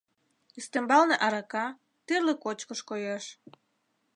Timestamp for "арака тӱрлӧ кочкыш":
1.25-2.79